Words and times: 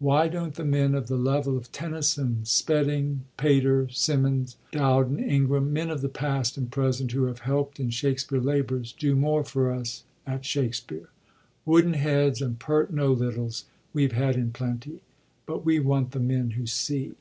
Why 0.00 0.26
don't 0.26 0.56
the 0.56 0.64
men 0.64 0.96
of 0.96 1.06
the 1.06 1.14
level 1.16 1.56
of 1.56 1.70
Tennyson, 1.70 2.44
Spedding, 2.44 3.22
Pater, 3.36 3.88
Symonds, 3.90 4.56
Dowden, 4.72 5.20
Ingram— 5.20 5.72
men 5.72 5.90
of 5.90 6.00
the 6.00 6.08
past 6.08 6.56
and 6.58 6.68
present 6.72 7.12
who 7.12 7.26
have 7.26 7.38
helpt 7.42 7.78
in 7.78 7.90
Shakspere 7.90 8.40
labors,— 8.40 8.90
do 8.92 9.14
more 9.14 9.44
for 9.44 9.70
us 9.70 10.02
at 10.26 10.44
Shak 10.44 10.74
spere? 10.74 11.10
Wooden 11.64 11.94
heads, 11.94 12.42
and 12.42 12.58
pert 12.58 12.92
know 12.92 13.12
littles, 13.12 13.66
.we 13.92 14.04
've 14.08 14.12
had 14.12 14.34
in 14.34 14.50
plenty. 14.50 15.02
But 15.46 15.64
we 15.64 15.78
want 15.78 16.10
the 16.10 16.18
men 16.18 16.50
who 16.58 16.66
see. 16.66 17.12